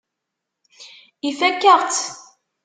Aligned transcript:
Ifakk-aɣ-tt. 1.29 2.01